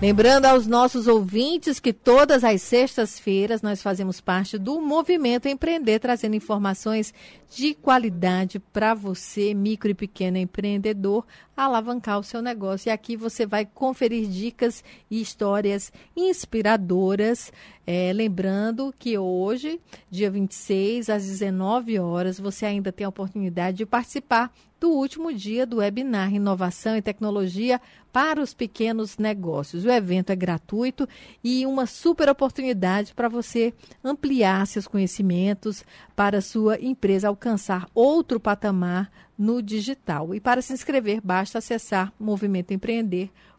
Lembrando 0.00 0.44
aos 0.44 0.64
nossos 0.68 1.08
ouvintes 1.08 1.80
que 1.80 1.92
todas 1.92 2.44
as 2.44 2.62
sextas-feiras 2.62 3.62
nós 3.62 3.82
fazemos 3.82 4.20
parte 4.20 4.56
do 4.56 4.80
Movimento 4.80 5.48
Empreender, 5.48 5.98
trazendo 5.98 6.36
informações 6.36 7.12
de 7.50 7.74
qualidade 7.74 8.60
para 8.60 8.94
você, 8.94 9.52
micro 9.52 9.90
e 9.90 9.94
pequeno 9.94 10.38
empreendedor, 10.38 11.26
alavancar 11.64 12.20
o 12.20 12.22
seu 12.22 12.40
negócio. 12.40 12.88
E 12.88 12.92
aqui 12.92 13.16
você 13.16 13.44
vai 13.44 13.66
conferir 13.66 14.28
dicas 14.28 14.84
e 15.10 15.20
histórias 15.20 15.92
inspiradoras. 16.16 17.52
É, 17.84 18.12
lembrando 18.12 18.94
que 18.96 19.18
hoje, 19.18 19.80
dia 20.08 20.30
26, 20.30 21.10
às 21.10 21.26
19 21.26 21.98
horas, 21.98 22.38
você 22.38 22.64
ainda 22.64 22.92
tem 22.92 23.04
a 23.04 23.08
oportunidade 23.08 23.78
de 23.78 23.86
participar 23.86 24.52
do 24.78 24.90
último 24.90 25.32
dia 25.32 25.66
do 25.66 25.78
webinar 25.78 26.32
Inovação 26.32 26.96
e 26.96 27.02
Tecnologia 27.02 27.80
para 28.12 28.40
os 28.40 28.54
Pequenos 28.54 29.18
Negócios. 29.18 29.84
O 29.84 29.90
evento 29.90 30.30
é 30.30 30.36
gratuito 30.36 31.08
e 31.42 31.66
uma 31.66 31.86
super 31.86 32.28
oportunidade 32.28 33.12
para 33.14 33.28
você 33.28 33.74
ampliar 34.04 34.66
seus 34.66 34.86
conhecimentos 34.86 35.84
para 36.14 36.38
a 36.38 36.42
sua 36.42 36.78
empresa 36.80 37.26
alcançar 37.26 37.88
outro 37.94 38.38
patamar 38.38 39.10
no 39.38 39.62
digital. 39.62 40.34
E 40.34 40.40
para 40.40 40.60
se 40.60 40.72
inscrever, 40.72 41.20
basta 41.22 41.58
acessar 41.58 42.12
movimentoempreender.com 42.18 43.57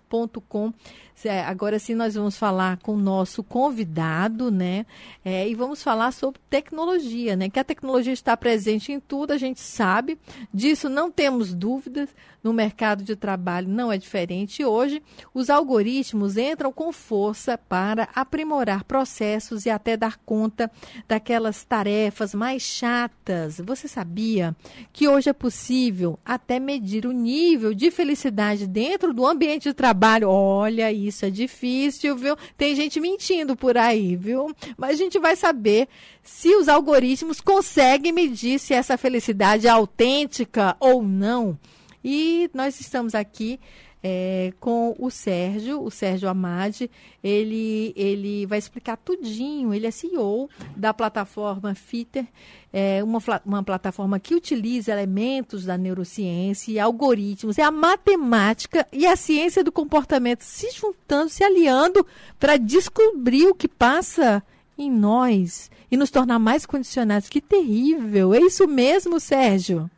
é, 1.26 1.42
agora 1.44 1.78
sim 1.80 1.94
nós 1.94 2.16
vamos 2.16 2.38
falar 2.38 2.78
com 2.78 2.94
o 2.94 3.00
nosso 3.00 3.44
convidado, 3.44 4.50
né? 4.50 4.86
É, 5.24 5.48
e 5.50 5.54
vamos 5.54 5.84
falar 5.84 6.12
sobre 6.12 6.40
tecnologia, 6.50 7.36
né? 7.36 7.50
Que 7.50 7.60
a 7.60 7.64
tecnologia 7.64 8.14
está 8.14 8.38
presente 8.38 8.92
em 8.92 9.00
tudo, 9.00 9.32
a 9.32 9.38
gente 9.38 9.60
sabe. 9.60 10.18
Disso 10.54 10.88
não 10.88 11.12
temos 11.12 11.54
dúvidas. 11.54 12.10
No 12.42 12.54
mercado 12.54 13.04
de 13.04 13.18
trabalho 13.18 13.68
não 13.68 13.92
é 13.92 13.98
diferente. 13.98 14.64
Hoje 14.64 15.04
os 15.34 15.50
algoritmos 15.50 16.38
entram 16.38 16.72
com 16.72 16.94
força 16.94 17.58
para 17.58 18.08
aprimorar 18.16 18.86
processos 18.86 19.66
e 19.66 19.70
até 19.70 19.98
dar 19.98 20.18
conta 20.26 20.72
daquelas 21.06 21.66
tarefas 21.66 22.34
mais 22.34 22.62
chatas. 22.62 23.60
Você 23.60 23.90
sabia 23.90 24.56
que 24.94 25.06
hoje 25.06 25.30
é 25.30 25.34
possível 25.34 26.18
até 26.24 26.62
medir 26.62 27.06
o 27.06 27.12
nível 27.12 27.74
de 27.74 27.92
felicidade 27.92 28.66
dentro 28.66 29.14
do 29.14 29.28
ambiente 29.28 29.64
de 29.64 29.74
trabalho? 29.74 29.99
Olha 30.24 30.92
isso 30.92 31.20
isso 31.20 31.26
é 31.26 31.30
difícil, 31.30 32.16
viu? 32.16 32.38
Tem 32.58 32.74
gente 32.74 33.00
mentindo 33.02 33.56
por 33.56 33.78
aí, 33.78 34.16
viu? 34.16 34.56
Mas 34.78 34.92
a 34.92 34.96
gente 34.96 35.20
vai 35.20 35.36
saber 35.36 35.90
se 36.24 36.56
os 36.56 36.70
algoritmos 36.70 37.42
conseguem 37.42 38.14
medir 38.14 38.58
se 38.58 38.74
essa 38.74 38.98
felicidade 38.98 39.68
é 39.68 39.70
autêntica 39.70 40.78
ou 40.80 41.04
não. 41.04 41.60
E 42.02 42.50
nós 42.54 42.80
estamos 42.80 43.14
aqui 43.14 43.60
é, 44.02 44.54
com 44.60 44.96
o 44.98 45.10
Sérgio, 45.10 45.82
o 45.84 45.92
Sérgio 45.92 46.30
Amade. 46.30 46.90
Ele, 47.24 47.94
ele 47.96 48.46
vai 48.46 48.58
explicar 48.58 48.98
tudinho. 48.98 49.74
Ele 49.74 49.88
é 49.88 49.92
CEO 49.92 50.50
da 50.76 50.94
plataforma 50.94 51.76
Fitter, 51.76 52.26
é 52.72 53.04
uma, 53.04 53.20
uma 53.46 53.64
plataforma 53.64 54.20
que 54.20 54.36
utiliza 54.36 54.92
elementos 54.92 55.66
da 55.66 55.78
neurociência 55.78 56.72
e 56.72 56.80
algoritmos. 56.80 57.58
É 57.58 57.64
a 57.64 57.72
matemática 57.72 58.88
e 58.92 59.06
a 59.06 59.16
ciência 59.16 59.64
do 59.64 59.72
comportamento 59.72 60.42
se 60.42 60.72
juntando, 60.72 61.30
se 61.30 61.44
aliando 61.44 62.06
para 62.40 62.58
descobrir 62.58 63.48
o 63.48 63.56
que 63.56 63.68
passa 63.68 64.42
em 64.78 64.90
nós 64.90 65.70
e 65.92 65.98
nos 65.98 66.10
tornar 66.10 66.40
mais 66.40 66.66
condicionados. 66.66 67.28
Que 67.28 67.42
terrível! 67.42 68.34
É 68.34 68.40
isso 68.40 68.66
mesmo, 68.68 69.20
Sérgio? 69.20 69.90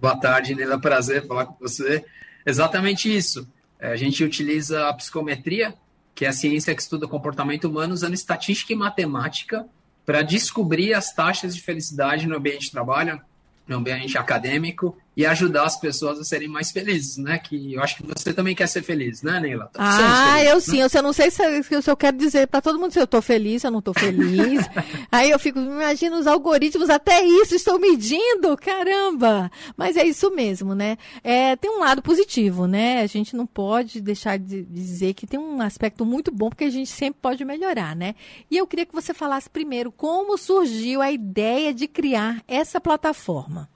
Boa 0.00 0.16
tarde, 0.16 0.54
Nila. 0.54 0.80
Prazer 0.80 1.26
falar 1.26 1.44
com 1.44 1.56
você. 1.60 2.02
Exatamente 2.44 3.14
isso. 3.14 3.46
É, 3.78 3.92
a 3.92 3.96
gente 3.96 4.22
utiliza 4.22 4.88
a 4.88 4.94
psicometria, 4.94 5.74
que 6.14 6.24
é 6.24 6.28
a 6.28 6.32
ciência 6.32 6.74
que 6.74 6.82
estuda 6.82 7.08
comportamento 7.08 7.64
humano, 7.64 7.94
usando 7.94 8.14
estatística 8.14 8.72
e 8.72 8.76
matemática 8.76 9.66
para 10.04 10.22
descobrir 10.22 10.92
as 10.94 11.12
taxas 11.14 11.54
de 11.54 11.62
felicidade 11.62 12.26
no 12.26 12.36
ambiente 12.36 12.66
de 12.66 12.70
trabalho, 12.70 13.20
no 13.66 13.76
ambiente 13.76 14.18
acadêmico 14.18 14.96
e 15.20 15.26
ajudar 15.26 15.64
as 15.64 15.78
pessoas 15.78 16.18
a 16.18 16.24
serem 16.24 16.48
mais 16.48 16.70
felizes, 16.70 17.18
né? 17.18 17.38
Que 17.38 17.74
eu 17.74 17.82
acho 17.82 17.96
que 17.96 18.02
você 18.02 18.32
também 18.32 18.54
quer 18.54 18.66
ser 18.66 18.82
feliz, 18.82 19.20
né, 19.22 19.38
Neila? 19.38 19.70
Ah, 19.74 20.38
felizes, 20.38 20.48
eu 20.48 20.54
né? 20.54 20.88
sim. 20.88 20.96
Eu 20.96 21.02
não 21.02 21.12
sei 21.12 21.30
se, 21.30 21.62
se 21.62 21.90
eu 21.90 21.96
quero 21.96 22.16
dizer 22.16 22.46
para 22.46 22.62
todo 22.62 22.78
mundo 22.78 22.92
se 22.92 22.98
eu 22.98 23.04
estou 23.04 23.20
feliz, 23.20 23.60
se 23.60 23.66
eu 23.66 23.70
não 23.70 23.80
estou 23.80 23.92
feliz. 23.92 24.64
Aí 25.12 25.30
eu 25.30 25.38
fico, 25.38 25.58
imagina 25.58 26.16
os 26.16 26.26
algoritmos, 26.26 26.88
até 26.88 27.22
isso 27.22 27.54
estão 27.54 27.78
medindo, 27.78 28.56
caramba! 28.56 29.52
Mas 29.76 29.98
é 29.98 30.06
isso 30.06 30.34
mesmo, 30.34 30.74
né? 30.74 30.96
É, 31.22 31.54
tem 31.54 31.70
um 31.70 31.80
lado 31.80 32.00
positivo, 32.00 32.66
né? 32.66 33.02
A 33.02 33.06
gente 33.06 33.36
não 33.36 33.44
pode 33.44 34.00
deixar 34.00 34.38
de 34.38 34.62
dizer 34.62 35.12
que 35.12 35.26
tem 35.26 35.38
um 35.38 35.60
aspecto 35.60 36.06
muito 36.06 36.32
bom, 36.32 36.48
porque 36.48 36.64
a 36.64 36.70
gente 36.70 36.90
sempre 36.90 37.20
pode 37.20 37.44
melhorar, 37.44 37.94
né? 37.94 38.14
E 38.50 38.56
eu 38.56 38.66
queria 38.66 38.86
que 38.86 38.94
você 38.94 39.12
falasse 39.12 39.50
primeiro 39.50 39.92
como 39.92 40.38
surgiu 40.38 41.02
a 41.02 41.12
ideia 41.12 41.74
de 41.74 41.86
criar 41.86 42.42
essa 42.48 42.80
plataforma. 42.80 43.68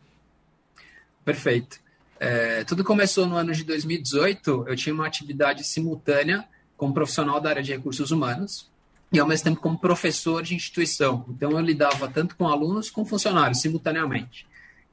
Perfeito. 1.25 1.81
É, 2.21 2.65
tudo 2.65 2.85
começou 2.85 3.27
no 3.27 3.37
ano 3.37 3.53
de 3.53 3.65
2018. 3.65 4.67
Eu 4.69 4.77
tinha 4.77 4.95
uma 4.95 5.07
atividade 5.07 5.65
simultânea 5.65 6.45
como 6.77 6.93
profissional 6.93 7.41
da 7.41 7.51
área 7.51 7.63
de 7.63 7.73
recursos 7.73 8.11
humanos 8.11 8.71
e, 9.13 9.19
ao 9.19 9.27
mesmo 9.27 9.45
tempo, 9.45 9.61
como 9.61 9.79
professor 9.79 10.43
de 10.43 10.55
instituição. 10.55 11.25
Então, 11.29 11.51
eu 11.53 11.61
lidava 11.61 12.09
tanto 12.09 12.37
com 12.37 12.47
alunos 12.47 12.91
como 12.91 13.07
funcionários, 13.07 13.61
simultaneamente. 13.61 14.47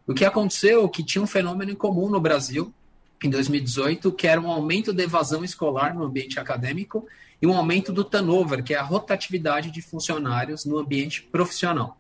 O 0.07 0.13
que 0.13 0.25
aconteceu 0.25 0.85
é 0.85 0.87
que 0.87 1.03
tinha 1.03 1.21
um 1.21 1.27
fenômeno 1.27 1.71
em 1.71 1.75
comum 1.75 2.09
no 2.09 2.19
Brasil, 2.19 2.73
em 3.23 3.29
2018, 3.29 4.11
que 4.13 4.27
era 4.27 4.39
um 4.39 4.49
aumento 4.49 4.93
da 4.93 5.03
evasão 5.03 5.43
escolar 5.43 5.93
no 5.93 6.03
ambiente 6.03 6.39
acadêmico 6.39 7.05
e 7.41 7.47
um 7.47 7.55
aumento 7.55 7.91
do 7.91 8.03
turnover, 8.03 8.63
que 8.63 8.73
é 8.73 8.77
a 8.77 8.83
rotatividade 8.83 9.69
de 9.69 9.81
funcionários 9.81 10.65
no 10.65 10.77
ambiente 10.77 11.21
profissional 11.21 11.97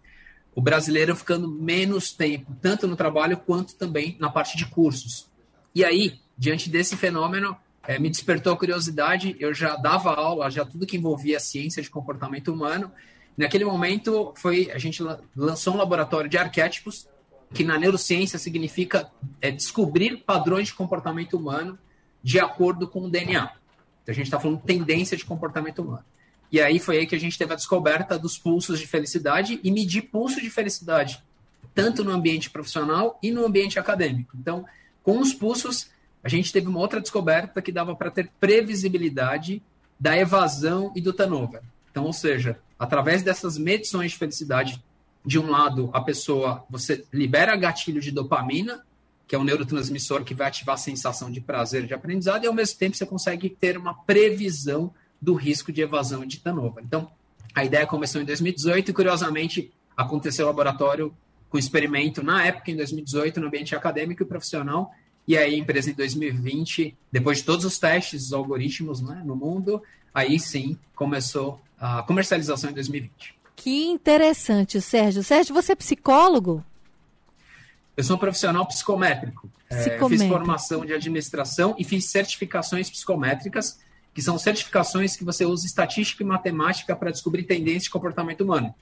o 0.53 0.61
brasileiro 0.61 1.15
ficando 1.15 1.47
menos 1.47 2.11
tempo, 2.11 2.55
tanto 2.61 2.87
no 2.87 2.95
trabalho 2.95 3.37
quanto 3.37 3.75
também 3.75 4.17
na 4.19 4.29
parte 4.29 4.57
de 4.57 4.65
cursos. 4.65 5.29
E 5.73 5.85
aí, 5.85 6.19
diante 6.37 6.69
desse 6.69 6.97
fenômeno, 6.97 7.55
é, 7.87 7.97
me 7.97 8.09
despertou 8.09 8.53
a 8.53 8.57
curiosidade. 8.57 9.35
Eu 9.39 9.53
já 9.53 9.75
dava 9.75 10.13
aula, 10.13 10.49
já 10.49 10.65
tudo 10.65 10.85
que 10.85 10.97
envolvia 10.97 11.39
ciência 11.39 11.81
de 11.81 11.89
comportamento 11.89 12.53
humano. 12.53 12.91
Naquele 13.37 13.63
momento, 13.63 14.33
foi 14.35 14.69
a 14.71 14.77
gente 14.77 15.01
lançou 15.35 15.73
um 15.73 15.77
laboratório 15.77 16.29
de 16.29 16.37
arquétipos, 16.37 17.07
que 17.53 17.63
na 17.63 17.77
neurociência 17.77 18.37
significa 18.37 19.09
é, 19.41 19.51
descobrir 19.51 20.17
padrões 20.17 20.67
de 20.67 20.73
comportamento 20.73 21.37
humano 21.37 21.77
de 22.23 22.39
acordo 22.39 22.87
com 22.87 23.05
o 23.05 23.09
DNA. 23.09 23.51
Então, 24.03 24.13
a 24.13 24.13
gente 24.13 24.25
está 24.25 24.39
falando 24.39 24.61
tendência 24.61 25.17
de 25.17 25.25
comportamento 25.25 25.79
humano. 25.79 26.03
E 26.51 26.59
aí 26.59 26.79
foi 26.79 26.97
aí 26.97 27.07
que 27.07 27.15
a 27.15 27.19
gente 27.19 27.37
teve 27.37 27.53
a 27.53 27.55
descoberta 27.55 28.19
dos 28.19 28.37
pulsos 28.37 28.79
de 28.79 28.85
felicidade 28.85 29.59
e 29.63 29.71
medir 29.71 30.03
pulso 30.03 30.41
de 30.41 30.49
felicidade, 30.49 31.23
tanto 31.73 32.03
no 32.03 32.11
ambiente 32.11 32.49
profissional 32.49 33.17
e 33.23 33.31
no 33.31 33.45
ambiente 33.45 33.79
acadêmico. 33.79 34.35
Então, 34.37 34.65
com 35.01 35.19
os 35.19 35.33
pulsos, 35.33 35.89
a 36.23 36.27
gente 36.27 36.51
teve 36.51 36.67
uma 36.67 36.79
outra 36.79 36.99
descoberta 36.99 37.61
que 37.61 37.71
dava 37.71 37.95
para 37.95 38.11
ter 38.11 38.29
previsibilidade 38.39 39.61
da 39.99 40.17
evasão 40.17 40.91
e 40.95 40.99
do 40.99 41.13
turnover. 41.13 41.61
Então, 41.89 42.05
ou 42.05 42.13
seja, 42.13 42.59
através 42.77 43.23
dessas 43.23 43.57
medições 43.57 44.11
de 44.11 44.17
felicidade, 44.17 44.83
de 45.25 45.39
um 45.39 45.49
lado, 45.49 45.89
a 45.93 46.01
pessoa, 46.01 46.65
você 46.69 47.05
libera 47.13 47.55
gatilho 47.55 48.01
de 48.01 48.11
dopamina, 48.11 48.83
que 49.27 49.35
é 49.35 49.39
um 49.39 49.43
neurotransmissor 49.43 50.23
que 50.23 50.33
vai 50.33 50.47
ativar 50.47 50.75
a 50.75 50.77
sensação 50.77 51.31
de 51.31 51.39
prazer 51.39 51.85
de 51.85 51.93
aprendizado, 51.93 52.43
e 52.43 52.47
ao 52.47 52.53
mesmo 52.53 52.77
tempo 52.77 52.97
você 52.97 53.05
consegue 53.05 53.49
ter 53.49 53.77
uma 53.77 53.93
previsão 53.93 54.93
do 55.21 55.33
risco 55.33 55.71
de 55.71 55.81
evasão 55.81 56.25
de 56.25 56.39
turnover. 56.39 56.83
Então, 56.83 57.09
a 57.53 57.63
ideia 57.63 57.85
começou 57.85 58.21
em 58.21 58.25
2018 58.25 58.89
e, 58.89 58.93
curiosamente, 58.93 59.71
aconteceu 59.95 60.45
o 60.45 60.49
laboratório 60.49 61.13
com 61.49 61.57
experimento 61.57 62.23
na 62.23 62.45
época, 62.45 62.71
em 62.71 62.75
2018, 62.77 63.39
no 63.39 63.47
ambiente 63.47 63.75
acadêmico 63.75 64.23
e 64.23 64.25
profissional, 64.25 64.93
e 65.27 65.37
aí 65.37 65.55
a 65.55 65.57
empresa 65.57 65.91
em 65.91 65.93
2020, 65.93 66.95
depois 67.11 67.39
de 67.39 67.43
todos 67.43 67.65
os 67.65 67.77
testes, 67.77 68.27
os 68.27 68.33
algoritmos 68.33 69.01
né, 69.01 69.21
no 69.23 69.35
mundo, 69.35 69.83
aí 70.13 70.39
sim 70.39 70.77
começou 70.95 71.61
a 71.79 72.01
comercialização 72.03 72.69
em 72.69 72.73
2020. 72.73 73.35
Que 73.55 73.85
interessante, 73.85 74.81
Sérgio. 74.81 75.23
Sérgio, 75.23 75.53
você 75.53 75.73
é 75.73 75.75
psicólogo? 75.75 76.63
Eu 77.95 78.03
sou 78.03 78.15
um 78.15 78.19
profissional 78.19 78.65
psicométrico. 78.65 79.49
psicométrico. 79.69 80.05
É, 80.05 80.09
fiz 80.09 80.23
formação 80.23 80.85
de 80.85 80.93
administração 80.93 81.75
e 81.77 81.83
fiz 81.83 82.05
certificações 82.05 82.89
psicométricas 82.89 83.79
que 84.13 84.21
são 84.21 84.37
certificações 84.37 85.15
que 85.15 85.23
você 85.23 85.45
usa 85.45 85.65
estatística 85.65 86.23
e 86.23 86.25
matemática 86.25 86.95
para 86.95 87.11
descobrir 87.11 87.43
tendências 87.43 87.83
de 87.83 87.89
comportamento 87.89 88.41
humano. 88.41 88.73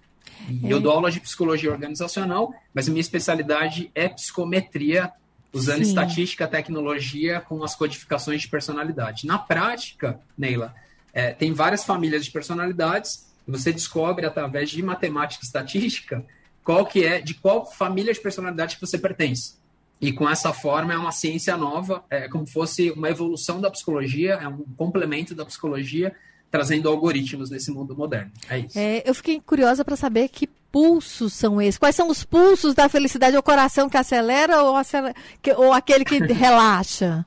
E 0.50 0.68
é. 0.68 0.74
eu 0.74 0.80
dou 0.80 0.92
aula 0.92 1.12
de 1.12 1.20
psicologia 1.20 1.72
organizacional, 1.72 2.54
mas 2.74 2.88
a 2.88 2.92
minha 2.92 3.02
especialidade 3.02 3.92
é 3.94 4.10
psicometria, 4.10 5.12
usando 5.52 5.84
Sim. 5.84 5.90
estatística, 5.90 6.48
tecnologia 6.48 7.42
com 7.42 7.64
as 7.64 7.76
codificações 7.76 8.42
de 8.42 8.48
personalidade. 8.48 9.26
Na 9.26 9.38
prática, 9.38 10.20
Neila, 10.38 10.74
é, 11.14 11.32
tem 11.32 11.54
várias 11.54 11.84
famílias 11.84 12.24
de 12.26 12.32
personalidades 12.32 13.28
e 13.48 13.52
você 13.52 13.72
descobre 13.72 14.26
através 14.26 14.70
de 14.70 14.82
matemática 14.82 15.44
e 15.44 15.46
estatística 15.46 16.26
qual 16.64 16.86
que 16.86 17.04
é, 17.04 17.20
de 17.20 17.34
qual 17.34 17.66
família 17.66 18.14
de 18.14 18.20
personalidade 18.20 18.76
que 18.76 18.82
você 18.82 18.98
pertence. 18.98 19.56
E 20.02 20.14
com 20.14 20.30
essa 20.30 20.54
forma 20.54 20.94
é 20.94 20.98
uma 20.98 21.12
ciência 21.12 21.58
nova, 21.58 22.04
é 22.10 22.30
como 22.30 22.48
fosse 22.48 22.90
uma 22.92 23.10
evolução 23.10 23.60
da 23.60 23.70
psicologia, 23.70 24.36
é 24.36 24.48
um 24.48 24.64
complemento 24.78 25.36
da 25.36 25.46
psicologia, 25.46 26.16
trazendo 26.50 26.88
algoritmos 26.88 27.50
nesse 27.50 27.70
mundo 27.70 27.96
moderno. 27.96 28.32
É 28.50 28.60
isso. 28.60 28.80
É, 28.80 29.04
eu 29.06 29.14
fiquei 29.14 29.42
curiosa 29.42 29.84
para 29.84 29.98
saber 29.98 30.30
que 30.30 30.48
pulsos 30.72 31.34
são 31.34 31.62
esses? 31.62 31.78
Quais 31.78 31.96
são 31.96 32.10
os 32.10 32.24
pulsos 32.24 32.74
da 32.74 32.88
felicidade? 32.88 33.36
É 33.36 33.40
o 33.40 33.44
coração 33.44 33.90
que 33.90 33.98
acelera 33.98 34.64
ou, 34.64 34.76
acelera, 34.76 35.16
que, 35.42 35.52
ou 35.52 35.74
aquele 35.74 36.06
que 36.06 36.18
relaxa? 36.32 37.26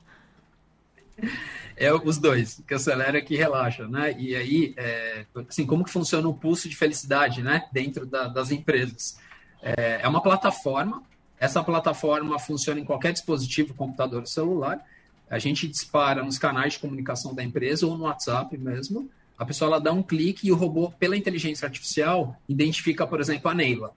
É 1.77 1.93
os 1.93 2.17
dois, 2.17 2.61
que 2.67 2.73
acelera 2.73 3.19
e 3.19 3.21
que 3.21 3.35
relaxa, 3.35 3.87
né? 3.87 4.15
E 4.17 4.35
aí, 4.35 4.73
é, 4.77 5.25
assim, 5.47 5.65
como 5.65 5.83
que 5.83 5.91
funciona 5.91 6.27
o 6.27 6.33
pulso 6.33 6.67
de 6.67 6.75
felicidade, 6.75 7.43
né? 7.43 7.65
Dentro 7.71 8.05
da, 8.05 8.27
das 8.27 8.51
empresas. 8.51 9.17
É, 9.61 10.01
é 10.01 10.07
uma 10.07 10.21
plataforma 10.21 11.03
essa 11.43 11.61
plataforma 11.61 12.39
funciona 12.39 12.79
em 12.79 12.85
qualquer 12.85 13.11
dispositivo, 13.11 13.73
computador 13.73 14.25
celular. 14.25 14.81
A 15.29 15.37
gente 15.37 15.67
dispara 15.67 16.23
nos 16.23 16.37
canais 16.37 16.73
de 16.73 16.79
comunicação 16.79 17.35
da 17.35 17.43
empresa 17.43 17.85
ou 17.85 17.97
no 17.97 18.05
WhatsApp 18.05 18.57
mesmo. 18.57 19.09
A 19.37 19.43
pessoa 19.43 19.67
ela 19.67 19.81
dá 19.81 19.91
um 19.91 20.01
clique 20.01 20.47
e 20.47 20.53
o 20.53 20.55
robô, 20.55 20.89
pela 20.91 21.17
inteligência 21.17 21.65
artificial, 21.65 22.33
identifica, 22.47 23.05
por 23.05 23.19
exemplo, 23.19 23.51
a 23.51 23.53
Neila. 23.53 23.91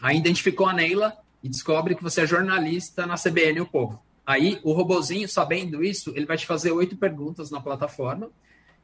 Aí 0.00 0.16
identificou 0.16 0.68
a 0.68 0.72
Neila 0.72 1.12
e 1.42 1.48
descobre 1.48 1.96
que 1.96 2.04
você 2.04 2.20
é 2.20 2.26
jornalista 2.26 3.04
na 3.04 3.16
CBN 3.16 3.62
O 3.62 3.66
Povo. 3.66 4.00
Aí 4.24 4.60
o 4.62 4.72
robozinho, 4.72 5.28
sabendo 5.28 5.82
isso, 5.82 6.12
ele 6.14 6.24
vai 6.24 6.36
te 6.36 6.46
fazer 6.46 6.70
oito 6.70 6.96
perguntas 6.96 7.50
na 7.50 7.60
plataforma 7.60 8.30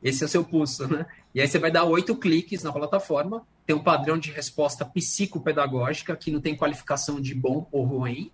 esse 0.03 0.23
é 0.23 0.27
o 0.27 0.29
seu 0.29 0.45
pulso, 0.45 0.89
né? 0.89 1.07
E 1.35 1.41
aí 1.41 1.47
você 1.47 1.59
vai 1.59 1.71
dar 1.71 1.85
oito 1.85 2.17
cliques 2.17 2.63
na 2.63 2.73
plataforma, 2.73 3.47
tem 3.65 3.75
um 3.75 3.83
padrão 3.83 4.19
de 4.19 4.31
resposta 4.31 4.85
psicopedagógica, 4.85 6.17
que 6.17 6.31
não 6.31 6.41
tem 6.41 6.57
qualificação 6.57 7.21
de 7.21 7.35
bom 7.35 7.69
ou 7.71 7.85
ruim. 7.85 8.31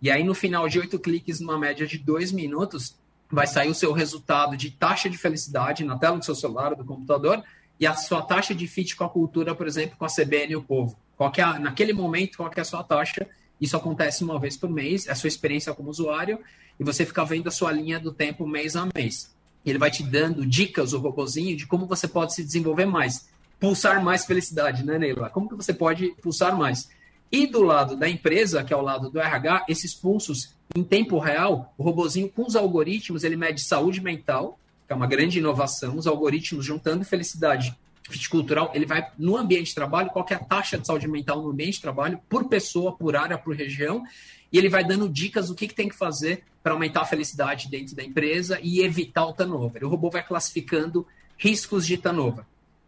E 0.00 0.10
aí, 0.10 0.24
no 0.24 0.34
final 0.34 0.68
de 0.68 0.80
oito 0.80 0.98
cliques, 0.98 1.38
numa 1.38 1.56
média 1.56 1.86
de 1.86 1.96
dois 1.96 2.32
minutos, 2.32 2.96
vai 3.30 3.46
sair 3.46 3.70
o 3.70 3.74
seu 3.74 3.92
resultado 3.92 4.56
de 4.56 4.72
taxa 4.72 5.08
de 5.08 5.16
felicidade 5.16 5.84
na 5.84 5.96
tela 5.96 6.18
do 6.18 6.24
seu 6.24 6.34
celular 6.34 6.74
do 6.74 6.84
computador 6.84 7.42
e 7.78 7.86
a 7.86 7.94
sua 7.94 8.22
taxa 8.22 8.54
de 8.54 8.66
fit 8.66 8.96
com 8.96 9.04
a 9.04 9.08
cultura, 9.08 9.54
por 9.54 9.66
exemplo, 9.66 9.96
com 9.96 10.04
a 10.04 10.08
CBN 10.08 10.52
e 10.52 10.56
o 10.56 10.62
povo. 10.62 10.98
Qual 11.16 11.32
é 11.36 11.42
a, 11.42 11.58
naquele 11.58 11.92
momento, 11.92 12.36
qual 12.36 12.50
é 12.54 12.60
a 12.60 12.64
sua 12.64 12.82
taxa? 12.82 13.26
Isso 13.60 13.76
acontece 13.76 14.24
uma 14.24 14.40
vez 14.40 14.56
por 14.56 14.68
mês, 14.68 15.06
é 15.06 15.12
a 15.12 15.14
sua 15.14 15.28
experiência 15.28 15.72
como 15.72 15.88
usuário, 15.88 16.40
e 16.78 16.82
você 16.82 17.06
fica 17.06 17.24
vendo 17.24 17.46
a 17.46 17.50
sua 17.52 17.70
linha 17.70 18.00
do 18.00 18.12
tempo 18.12 18.46
mês 18.46 18.74
a 18.74 18.88
mês 18.92 19.32
ele 19.70 19.78
vai 19.78 19.90
te 19.90 20.02
dando 20.02 20.46
dicas, 20.46 20.92
o 20.92 20.98
robozinho, 20.98 21.56
de 21.56 21.66
como 21.66 21.86
você 21.86 22.08
pode 22.08 22.34
se 22.34 22.42
desenvolver 22.42 22.86
mais. 22.86 23.28
Pulsar 23.60 24.02
mais 24.02 24.24
felicidade, 24.24 24.84
né, 24.84 24.98
Neila? 24.98 25.30
Como 25.30 25.48
que 25.48 25.54
você 25.54 25.72
pode 25.72 26.08
pulsar 26.20 26.56
mais? 26.56 26.88
E 27.30 27.46
do 27.46 27.62
lado 27.62 27.96
da 27.96 28.08
empresa, 28.08 28.62
que 28.64 28.72
é 28.74 28.76
o 28.76 28.82
lado 28.82 29.08
do 29.08 29.20
RH, 29.20 29.66
esses 29.68 29.94
pulsos 29.94 30.54
em 30.74 30.82
tempo 30.82 31.18
real, 31.18 31.72
o 31.78 31.82
robozinho 31.82 32.28
com 32.28 32.46
os 32.46 32.56
algoritmos, 32.56 33.24
ele 33.24 33.36
mede 33.36 33.62
saúde 33.62 34.00
mental, 34.00 34.58
que 34.86 34.92
é 34.92 34.96
uma 34.96 35.06
grande 35.06 35.38
inovação, 35.38 35.96
os 35.96 36.06
algoritmos 36.06 36.64
juntando 36.64 37.04
felicidade 37.04 37.76
viticultural, 38.12 38.70
ele 38.74 38.86
vai 38.86 39.10
no 39.18 39.36
ambiente 39.36 39.68
de 39.68 39.74
trabalho, 39.74 40.10
qual 40.10 40.24
é 40.30 40.34
a 40.34 40.38
taxa 40.38 40.78
de 40.78 40.86
saúde 40.86 41.08
mental 41.08 41.42
no 41.42 41.50
ambiente 41.50 41.74
de 41.74 41.80
trabalho, 41.80 42.20
por 42.28 42.48
pessoa, 42.48 42.92
por 42.92 43.16
área, 43.16 43.36
por 43.36 43.56
região, 43.56 44.04
e 44.52 44.58
ele 44.58 44.68
vai 44.68 44.84
dando 44.84 45.08
dicas 45.08 45.48
do 45.48 45.54
que, 45.54 45.66
que 45.66 45.74
tem 45.74 45.88
que 45.88 45.96
fazer 45.96 46.44
para 46.62 46.72
aumentar 46.72 47.00
a 47.00 47.06
felicidade 47.06 47.68
dentro 47.68 47.96
da 47.96 48.04
empresa 48.04 48.60
e 48.62 48.80
evitar 48.80 49.26
o 49.26 49.32
turnover. 49.32 49.84
O 49.84 49.88
robô 49.88 50.10
vai 50.10 50.22
classificando 50.22 51.06
riscos 51.36 51.86
de 51.86 51.96
turnover. 51.96 52.44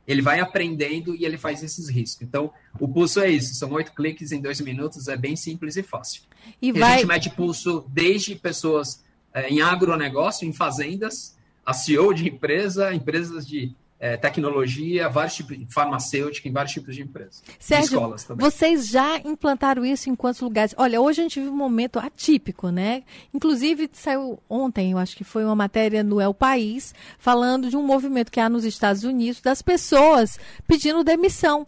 Ele 0.06 0.20
vai 0.20 0.38
aprendendo 0.38 1.14
e 1.14 1.24
ele 1.24 1.38
faz 1.38 1.62
esses 1.62 1.88
riscos. 1.88 2.22
Então, 2.22 2.52
o 2.78 2.86
pulso 2.86 3.20
é 3.20 3.30
isso: 3.30 3.54
são 3.54 3.72
oito 3.72 3.92
cliques 3.94 4.32
em 4.32 4.40
dois 4.40 4.60
minutos, 4.60 5.08
é 5.08 5.16
bem 5.16 5.34
simples 5.34 5.76
e 5.76 5.82
fácil. 5.82 6.22
E, 6.60 6.68
e 6.68 6.72
vai... 6.72 6.92
a 6.92 6.96
gente 6.98 7.06
mede 7.06 7.30
pulso 7.30 7.84
desde 7.88 8.36
pessoas 8.36 9.02
é, 9.32 9.48
em 9.48 9.62
agronegócio, 9.62 10.46
em 10.46 10.52
fazendas, 10.52 11.34
a 11.64 11.72
CEO 11.72 12.12
de 12.12 12.28
empresa, 12.28 12.94
empresas 12.94 13.46
de 13.46 13.74
é, 14.04 14.18
tecnologia, 14.18 15.08
vários 15.08 15.34
tipos 15.34 15.58
de 15.58 15.64
farmacêutica, 15.72 16.46
em 16.46 16.52
vários 16.52 16.74
tipos 16.74 16.94
de 16.94 17.00
empresas. 17.00 17.42
Sérgio, 17.58 17.94
escolas 17.94 18.22
também. 18.24 18.44
vocês 18.44 18.86
já 18.86 19.16
implantaram 19.24 19.82
isso 19.82 20.10
em 20.10 20.14
quantos 20.14 20.42
lugares? 20.42 20.74
Olha, 20.76 21.00
hoje 21.00 21.22
a 21.22 21.22
gente 21.22 21.40
vive 21.40 21.50
um 21.50 21.56
momento 21.56 21.98
atípico, 21.98 22.68
né? 22.68 23.02
Inclusive, 23.32 23.88
saiu 23.94 24.38
ontem, 24.46 24.92
eu 24.92 24.98
acho 24.98 25.16
que 25.16 25.24
foi 25.24 25.42
uma 25.42 25.54
matéria 25.54 26.04
no 26.04 26.20
El 26.20 26.34
País, 26.34 26.94
falando 27.18 27.70
de 27.70 27.78
um 27.78 27.82
movimento 27.82 28.30
que 28.30 28.40
há 28.40 28.48
nos 28.50 28.66
Estados 28.66 29.04
Unidos 29.04 29.40
das 29.40 29.62
pessoas 29.62 30.38
pedindo 30.68 31.02
demissão 31.02 31.66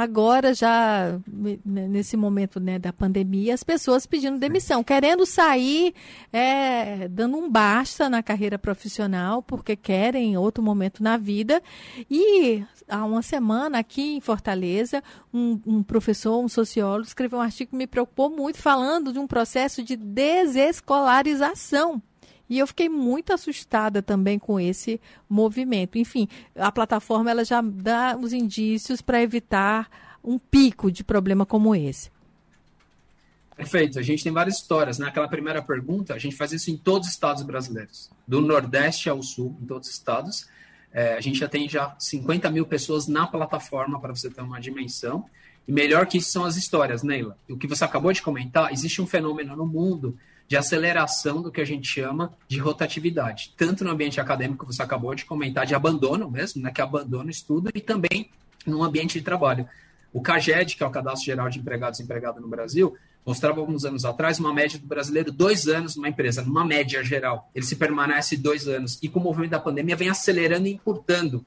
agora 0.00 0.54
já 0.54 1.18
nesse 1.64 2.16
momento 2.16 2.60
né, 2.60 2.78
da 2.78 2.92
pandemia, 2.92 3.52
as 3.52 3.64
pessoas 3.64 4.06
pedindo 4.06 4.38
demissão, 4.38 4.84
querendo 4.84 5.26
sair, 5.26 5.92
é, 6.32 7.08
dando 7.08 7.36
um 7.36 7.50
basta 7.50 8.08
na 8.08 8.22
carreira 8.22 8.56
profissional, 8.56 9.42
porque 9.42 9.74
querem 9.74 10.36
outro 10.36 10.62
momento 10.62 11.02
na 11.02 11.16
vida. 11.16 11.60
E 12.08 12.62
há 12.88 13.04
uma 13.04 13.22
semana, 13.22 13.80
aqui 13.80 14.14
em 14.14 14.20
Fortaleza, 14.20 15.02
um, 15.34 15.60
um 15.66 15.82
professor, 15.82 16.38
um 16.38 16.48
sociólogo, 16.48 17.08
escreveu 17.08 17.40
um 17.40 17.42
artigo 17.42 17.72
que 17.72 17.76
me 17.76 17.88
preocupou 17.88 18.30
muito, 18.30 18.58
falando 18.58 19.12
de 19.12 19.18
um 19.18 19.26
processo 19.26 19.82
de 19.82 19.96
desescolarização 19.96 22.00
e 22.48 22.58
eu 22.58 22.66
fiquei 22.66 22.88
muito 22.88 23.32
assustada 23.32 24.02
também 24.02 24.38
com 24.38 24.58
esse 24.58 25.00
movimento. 25.28 25.98
Enfim, 25.98 26.28
a 26.56 26.72
plataforma 26.72 27.30
ela 27.30 27.44
já 27.44 27.60
dá 27.60 28.16
os 28.20 28.32
indícios 28.32 29.00
para 29.00 29.22
evitar 29.22 29.88
um 30.24 30.38
pico 30.38 30.90
de 30.90 31.04
problema 31.04 31.44
como 31.44 31.74
esse. 31.74 32.10
Perfeito. 33.58 33.98
A 33.98 34.02
gente 34.02 34.22
tem 34.22 34.32
várias 34.32 34.56
histórias. 34.56 34.98
Naquela 34.98 35.26
né? 35.26 35.30
primeira 35.30 35.60
pergunta, 35.60 36.14
a 36.14 36.18
gente 36.18 36.36
faz 36.36 36.52
isso 36.52 36.70
em 36.70 36.76
todos 36.76 37.08
os 37.08 37.14
estados 37.14 37.42
brasileiros, 37.42 38.08
do 38.26 38.40
Nordeste 38.40 39.10
ao 39.10 39.20
Sul, 39.20 39.56
em 39.60 39.66
todos 39.66 39.88
os 39.88 39.94
estados. 39.94 40.48
É, 40.92 41.14
a 41.14 41.20
gente 41.20 41.38
já 41.38 41.48
tem 41.48 41.68
já 41.68 41.94
50 41.98 42.48
mil 42.50 42.64
pessoas 42.64 43.08
na 43.08 43.26
plataforma 43.26 44.00
para 44.00 44.14
você 44.14 44.30
ter 44.30 44.42
uma 44.42 44.60
dimensão. 44.60 45.26
E 45.66 45.72
melhor 45.72 46.06
que 46.06 46.18
isso 46.18 46.30
são 46.30 46.44
as 46.44 46.56
histórias, 46.56 47.02
Neila. 47.02 47.36
O 47.48 47.58
que 47.58 47.66
você 47.66 47.84
acabou 47.84 48.12
de 48.12 48.22
comentar, 48.22 48.72
existe 48.72 49.02
um 49.02 49.06
fenômeno 49.06 49.56
no 49.56 49.66
mundo 49.66 50.16
de 50.48 50.56
aceleração 50.56 51.42
do 51.42 51.52
que 51.52 51.60
a 51.60 51.64
gente 51.64 51.86
chama 51.86 52.34
de 52.48 52.58
rotatividade, 52.58 53.52
tanto 53.54 53.84
no 53.84 53.90
ambiente 53.90 54.18
acadêmico, 54.18 54.66
que 54.66 54.74
você 54.74 54.82
acabou 54.82 55.14
de 55.14 55.26
comentar, 55.26 55.66
de 55.66 55.74
abandono 55.74 56.30
mesmo, 56.30 56.62
né, 56.62 56.72
que 56.72 56.80
abandona 56.80 57.26
o 57.26 57.30
estudo, 57.30 57.70
e 57.74 57.80
também 57.80 58.30
no 58.66 58.82
ambiente 58.82 59.18
de 59.18 59.24
trabalho. 59.24 59.68
O 60.10 60.22
CAGED, 60.22 60.76
que 60.76 60.82
é 60.82 60.86
o 60.86 60.90
Cadastro 60.90 61.26
Geral 61.26 61.50
de 61.50 61.58
Empregados 61.58 62.00
e 62.00 62.02
Empregadas 62.02 62.40
no 62.40 62.48
Brasil, 62.48 62.96
mostrava 63.26 63.60
alguns 63.60 63.84
anos 63.84 64.06
atrás 64.06 64.38
uma 64.40 64.54
média 64.54 64.78
do 64.78 64.86
brasileiro 64.86 65.30
dois 65.30 65.68
anos 65.68 65.96
numa 65.96 66.08
empresa, 66.08 66.42
numa 66.42 66.64
média 66.64 67.04
geral. 67.04 67.50
Ele 67.54 67.64
se 67.64 67.76
permanece 67.76 68.34
dois 68.38 68.66
anos. 68.66 68.98
E 69.02 69.08
com 69.08 69.20
o 69.20 69.22
movimento 69.22 69.50
da 69.50 69.60
pandemia 69.60 69.96
vem 69.96 70.08
acelerando 70.08 70.66
e 70.66 70.72
encurtando. 70.72 71.44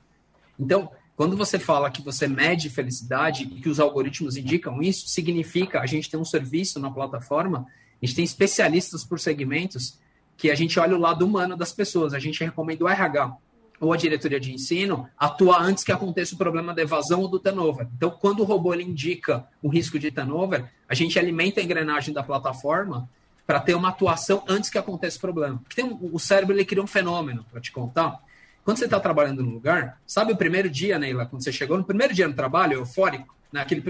Então, 0.59 0.91
quando 1.15 1.35
você 1.35 1.57
fala 1.57 1.89
que 1.89 2.03
você 2.03 2.27
mede 2.27 2.69
felicidade 2.69 3.43
e 3.43 3.61
que 3.61 3.69
os 3.69 3.79
algoritmos 3.79 4.37
indicam 4.37 4.79
isso, 4.81 5.07
significa 5.07 5.81
a 5.81 5.87
gente 5.87 6.09
tem 6.09 6.19
um 6.19 6.25
serviço 6.25 6.79
na 6.79 6.91
plataforma 6.91 7.65
a 8.01 8.05
gente 8.05 8.15
tem 8.15 8.25
especialistas 8.25 9.03
por 9.03 9.19
segmentos 9.19 9.99
que 10.35 10.49
a 10.49 10.55
gente 10.55 10.79
olha 10.79 10.95
o 10.95 10.99
lado 10.99 11.25
humano 11.25 11.55
das 11.55 11.71
pessoas. 11.71 12.13
A 12.13 12.19
gente 12.19 12.43
recomenda 12.43 12.83
o 12.83 12.89
RH 12.89 13.37
ou 13.79 13.93
a 13.93 13.97
diretoria 13.97 14.39
de 14.39 14.53
ensino 14.53 15.07
atuar 15.17 15.61
antes 15.61 15.83
que 15.83 15.91
aconteça 15.91 16.35
o 16.35 16.37
problema 16.37 16.73
da 16.73 16.81
evasão 16.81 17.21
ou 17.21 17.27
do 17.27 17.39
turnover. 17.39 17.87
Então, 17.95 18.11
quando 18.11 18.41
o 18.41 18.43
robô 18.43 18.73
indica 18.73 19.45
o 19.61 19.69
risco 19.69 19.99
de 19.99 20.11
turnover, 20.11 20.65
a 20.87 20.93
gente 20.93 21.17
alimenta 21.17 21.59
a 21.59 21.63
engrenagem 21.63 22.13
da 22.13 22.23
plataforma 22.23 23.09
para 23.45 23.59
ter 23.59 23.75
uma 23.75 23.89
atuação 23.89 24.43
antes 24.47 24.69
que 24.69 24.77
aconteça 24.77 25.17
o 25.17 25.21
problema. 25.21 25.59
Porque 25.59 25.81
tem, 25.81 25.97
o 25.99 26.19
cérebro 26.19 26.55
ele 26.55 26.65
cria 26.65 26.81
um 26.81 26.87
fenômeno, 26.87 27.43
para 27.51 27.59
te 27.59 27.71
contar. 27.71 28.19
Quando 28.63 28.77
você 28.77 28.85
está 28.85 28.99
trabalhando 28.99 29.43
no 29.43 29.49
lugar, 29.49 29.99
sabe 30.05 30.31
o 30.31 30.37
primeiro 30.37 30.69
dia, 30.69 30.99
Neila, 30.99 31.25
quando 31.25 31.43
você 31.43 31.51
chegou 31.51 31.77
no 31.77 31.83
primeiro 31.83 32.13
dia 32.13 32.27
no 32.27 32.33
trabalho, 32.33 32.73
eufórico, 32.73 33.35
né, 33.51 33.61
aquele 33.61 33.83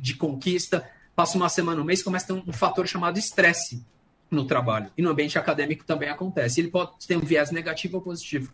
de 0.00 0.14
conquista, 0.14 0.88
passa 1.14 1.36
uma 1.36 1.48
semana, 1.48 1.80
um 1.80 1.84
mês, 1.84 2.02
começa 2.02 2.32
a 2.32 2.36
ter 2.36 2.48
um, 2.48 2.52
fator 2.52 2.86
chamado 2.86 3.18
estresse 3.18 3.84
no 4.30 4.44
trabalho. 4.46 4.90
E 4.96 5.02
no 5.02 5.10
ambiente 5.10 5.38
acadêmico 5.38 5.84
também 5.84 6.08
acontece. 6.08 6.60
Ele 6.60 6.68
pode 6.68 6.92
ter 7.06 7.16
um 7.16 7.20
viés 7.20 7.50
negativo 7.50 7.96
ou 7.96 8.02
positivo. 8.02 8.52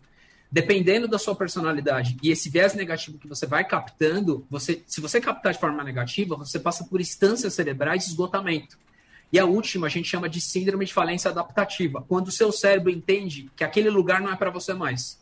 Dependendo 0.51 1.07
da 1.07 1.17
sua 1.17 1.33
personalidade 1.33 2.17
e 2.21 2.29
esse 2.29 2.49
viés 2.49 2.73
negativo 2.73 3.17
que 3.17 3.27
você 3.27 3.45
vai 3.45 3.63
captando, 3.63 4.45
você, 4.49 4.83
se 4.85 4.99
você 4.99 5.21
captar 5.21 5.53
de 5.53 5.59
forma 5.59 5.83
negativa, 5.83 6.35
você 6.35 6.59
passa 6.59 6.83
por 6.83 6.99
instâncias 6.99 7.53
cerebrais 7.53 8.03
de 8.03 8.09
esgotamento. 8.09 8.77
E 9.31 9.39
a 9.39 9.45
última 9.45 9.87
a 9.87 9.89
gente 9.89 10.09
chama 10.09 10.27
de 10.27 10.41
síndrome 10.41 10.85
de 10.85 10.93
falência 10.93 11.31
adaptativa, 11.31 12.03
quando 12.05 12.27
o 12.27 12.31
seu 12.31 12.51
cérebro 12.51 12.91
entende 12.91 13.49
que 13.55 13.63
aquele 13.63 13.89
lugar 13.89 14.19
não 14.19 14.29
é 14.29 14.35
para 14.35 14.49
você 14.49 14.73
mais. 14.73 15.21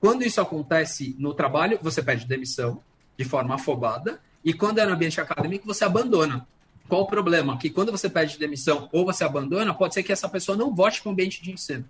Quando 0.00 0.24
isso 0.24 0.40
acontece 0.40 1.14
no 1.20 1.32
trabalho, 1.32 1.78
você 1.80 2.02
pede 2.02 2.26
demissão 2.26 2.82
de 3.16 3.24
forma 3.24 3.54
afobada, 3.54 4.20
e 4.44 4.52
quando 4.52 4.78
é 4.78 4.86
no 4.86 4.92
ambiente 4.92 5.20
acadêmico, 5.20 5.66
você 5.66 5.84
abandona. 5.84 6.46
Qual 6.88 7.02
o 7.02 7.06
problema? 7.06 7.58
Que 7.58 7.68
quando 7.68 7.92
você 7.92 8.08
pede 8.08 8.38
demissão 8.38 8.88
ou 8.92 9.04
você 9.04 9.22
abandona, 9.22 9.74
pode 9.74 9.94
ser 9.94 10.02
que 10.02 10.12
essa 10.12 10.28
pessoa 10.28 10.56
não 10.56 10.74
vote 10.74 11.02
para 11.02 11.10
o 11.10 11.12
ambiente 11.12 11.42
de 11.42 11.52
ensino. 11.52 11.84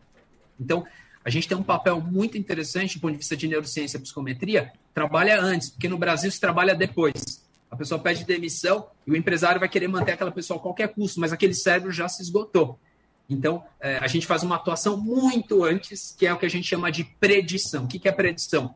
Então, 0.59 0.85
a 1.25 1.31
gente 1.31 1.47
tem 1.47 1.57
um 1.57 1.62
papel 1.62 2.00
muito 2.00 2.37
interessante 2.37 2.97
do 2.97 3.00
ponto 3.00 3.12
de 3.12 3.19
vista 3.19 3.37
de 3.37 3.47
neurociência 3.47 3.97
e 3.97 4.00
psicometria, 4.00 4.73
trabalha 4.93 5.40
antes, 5.40 5.71
porque 5.71 5.88
no 5.88 5.97
Brasil 5.97 6.31
se 6.31 6.40
trabalha 6.40 6.75
depois. 6.75 7.47
A 7.71 7.76
pessoa 7.76 8.00
pede 8.00 8.25
demissão 8.25 8.88
e 9.07 9.12
o 9.12 9.17
empresário 9.17 9.61
vai 9.61 9.69
querer 9.69 9.88
manter 9.88 10.12
aquela 10.12 10.33
pessoa 10.33 10.59
a 10.59 10.62
qualquer 10.62 10.88
custo, 10.88 11.21
mas 11.21 11.33
aquele 11.33 11.55
cérebro 11.55 11.93
já 11.93 12.09
se 12.09 12.23
esgotou. 12.23 12.78
Então, 13.28 13.62
é, 13.78 13.99
a 13.99 14.07
gente 14.07 14.26
faz 14.26 14.43
uma 14.43 14.57
atuação 14.57 14.97
muito 14.97 15.62
antes, 15.62 16.14
que 16.19 16.26
é 16.26 16.33
o 16.33 16.38
que 16.38 16.47
a 16.47 16.50
gente 16.50 16.67
chama 16.67 16.90
de 16.90 17.05
predição. 17.05 17.85
O 17.85 17.88
que 17.88 18.09
é 18.09 18.12
predição? 18.12 18.75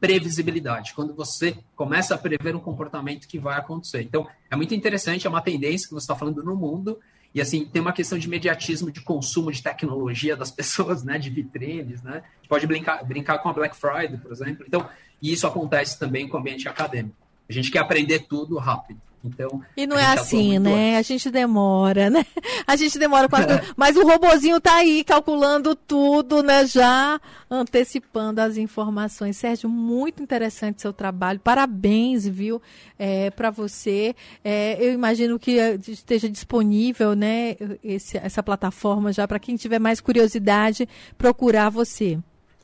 Previsibilidade, 0.00 0.94
quando 0.94 1.14
você 1.14 1.58
começa 1.74 2.14
a 2.14 2.18
prever 2.18 2.54
um 2.54 2.60
comportamento 2.60 3.26
que 3.26 3.38
vai 3.38 3.58
acontecer. 3.58 4.02
Então, 4.02 4.28
é 4.50 4.56
muito 4.56 4.74
interessante, 4.74 5.26
é 5.26 5.30
uma 5.30 5.40
tendência 5.40 5.88
que 5.88 5.94
você 5.94 6.04
está 6.04 6.14
falando 6.14 6.42
no 6.42 6.54
mundo, 6.54 6.98
e 7.34 7.40
assim, 7.40 7.64
tem 7.64 7.82
uma 7.82 7.92
questão 7.92 8.18
de 8.18 8.26
imediatismo 8.26 8.90
de 8.90 9.00
consumo 9.00 9.52
de 9.52 9.62
tecnologia 9.62 10.36
das 10.36 10.50
pessoas, 10.52 11.02
né, 11.02 11.18
de 11.18 11.30
vitrines, 11.30 12.02
né? 12.02 12.22
Pode 12.48 12.66
brincar, 12.66 13.04
brincar 13.04 13.38
com 13.38 13.48
a 13.48 13.52
Black 13.52 13.76
Friday, 13.76 14.16
por 14.16 14.32
exemplo. 14.32 14.64
Então, 14.66 14.88
e 15.20 15.32
isso 15.32 15.46
acontece 15.46 15.98
também 15.98 16.28
com 16.28 16.36
o 16.36 16.40
ambiente 16.40 16.68
acadêmico. 16.68 17.16
A 17.48 17.52
gente 17.52 17.70
quer 17.70 17.80
aprender 17.80 18.20
tudo 18.20 18.56
rápido. 18.58 19.00
Então, 19.24 19.60
e 19.76 19.86
não 19.86 19.98
é 19.98 20.06
assim, 20.06 20.58
né? 20.58 20.96
Antes. 20.96 20.98
A 20.98 21.02
gente 21.02 21.30
demora, 21.30 22.08
né? 22.08 22.24
A 22.66 22.76
gente 22.76 22.98
demora 22.98 23.28
quase. 23.28 23.50
É. 23.50 23.62
Mas 23.76 23.96
o 23.96 24.06
robozinho 24.06 24.60
tá 24.60 24.76
aí 24.76 25.02
calculando 25.02 25.74
tudo, 25.74 26.42
né? 26.42 26.64
Já 26.66 27.20
antecipando 27.50 28.40
as 28.40 28.56
informações. 28.56 29.36
Sérgio, 29.36 29.68
muito 29.68 30.22
interessante 30.22 30.80
seu 30.80 30.92
trabalho. 30.92 31.40
Parabéns, 31.40 32.28
viu? 32.28 32.62
É, 32.98 33.30
para 33.30 33.50
você. 33.50 34.14
É, 34.44 34.76
eu 34.80 34.92
imagino 34.92 35.38
que 35.38 35.52
esteja 35.88 36.28
disponível, 36.28 37.14
né? 37.14 37.56
Esse, 37.82 38.18
essa 38.18 38.42
plataforma 38.42 39.12
já 39.12 39.26
para 39.26 39.40
quem 39.40 39.56
tiver 39.56 39.80
mais 39.80 40.00
curiosidade 40.00 40.88
procurar 41.16 41.70
você 41.70 42.18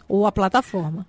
ou 0.09 0.25
a 0.27 0.33
plataforma. 0.33 1.07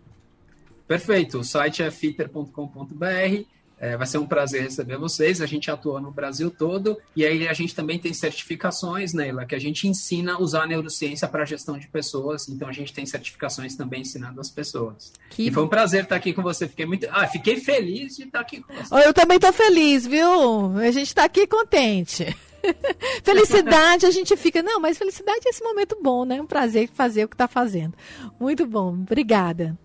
Perfeito. 0.87 1.39
O 1.39 1.43
site 1.43 1.83
é 1.83 1.91
fitter.com.br. 1.91 3.45
É, 3.85 3.95
vai 3.95 4.07
ser 4.07 4.17
um 4.17 4.25
prazer 4.25 4.63
receber 4.63 4.97
vocês. 4.97 5.41
A 5.41 5.45
gente 5.45 5.69
atua 5.69 6.01
no 6.01 6.09
Brasil 6.09 6.49
todo 6.49 6.97
e 7.15 7.23
aí 7.23 7.47
a 7.47 7.53
gente 7.53 7.75
também 7.75 7.99
tem 7.99 8.11
certificações, 8.13 9.13
Neila, 9.13 9.45
que 9.45 9.53
a 9.53 9.59
gente 9.59 9.87
ensina 9.87 10.33
a 10.33 10.41
usar 10.41 10.63
a 10.63 10.67
neurociência 10.67 11.27
para 11.27 11.43
a 11.43 11.45
gestão 11.45 11.77
de 11.77 11.87
pessoas. 11.87 12.49
Então 12.49 12.67
a 12.67 12.71
gente 12.71 12.91
tem 12.91 13.05
certificações 13.05 13.75
também 13.75 14.01
ensinando 14.01 14.41
as 14.41 14.49
pessoas. 14.49 15.13
Que... 15.29 15.47
E 15.47 15.51
foi 15.51 15.63
um 15.63 15.67
prazer 15.67 16.03
estar 16.03 16.15
aqui 16.15 16.33
com 16.33 16.41
você. 16.41 16.67
Fiquei 16.67 16.87
muito, 16.87 17.05
ah, 17.11 17.27
fiquei 17.27 17.57
feliz 17.57 18.15
de 18.15 18.23
estar 18.23 18.39
aqui 18.39 18.59
com 18.59 18.73
você. 18.73 19.07
Eu 19.07 19.13
também 19.13 19.35
estou 19.35 19.53
feliz, 19.53 20.07
viu? 20.07 20.77
A 20.79 20.89
gente 20.89 21.07
está 21.07 21.23
aqui 21.23 21.45
contente. 21.45 22.35
felicidade, 23.23 24.07
a 24.07 24.11
gente 24.11 24.35
fica, 24.35 24.63
não, 24.63 24.79
mas 24.79 24.97
felicidade 24.97 25.41
é 25.45 25.49
esse 25.49 25.63
momento 25.63 25.95
bom, 26.01 26.25
né? 26.25 26.41
Um 26.41 26.47
prazer 26.47 26.89
fazer 26.91 27.25
o 27.25 27.29
que 27.29 27.35
está 27.35 27.47
fazendo. 27.47 27.93
Muito 28.39 28.65
bom, 28.65 28.93
obrigada. 28.93 29.77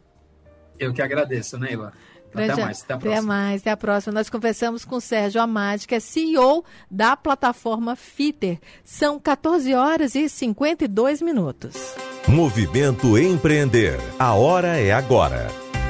Eu 0.78 0.95
que 0.95 1.02
agradeço, 1.02 1.59
Neila. 1.59 1.92
Grande, 2.32 2.52
até 2.52 2.62
mais, 2.62 2.82
até 2.82 2.94
a 2.94 2.96
próxima. 2.96 3.18
Até 3.18 3.26
mais, 3.26 3.60
até 3.60 3.70
a 3.70 3.76
próxima. 3.76 4.12
Nós 4.14 4.30
conversamos 4.30 4.84
com 4.84 4.96
o 4.96 5.00
Sérgio 5.00 5.40
Amade, 5.40 5.87
que 5.87 5.94
é 5.94 6.00
CEO 6.00 6.64
da 6.90 7.16
plataforma 7.16 7.96
Fitter. 7.96 8.58
São 8.84 9.18
14 9.18 9.75
horas 9.75 10.14
e 10.14 10.28
52 10.28 11.22
minutos. 11.22 11.94
Movimento 12.28 13.18
Empreender. 13.18 13.99
A 14.18 14.34
hora 14.34 14.76
é 14.76 14.92
agora. 14.92 15.60